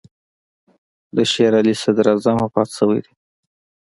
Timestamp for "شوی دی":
2.77-3.13